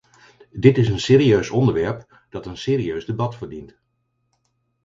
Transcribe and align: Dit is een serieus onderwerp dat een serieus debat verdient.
Dit 0.53 0.77
is 0.77 0.87
een 0.87 0.99
serieus 0.99 1.49
onderwerp 1.49 2.23
dat 2.29 2.45
een 2.45 2.57
serieus 2.57 3.05
debat 3.05 3.35
verdient. 3.35 3.77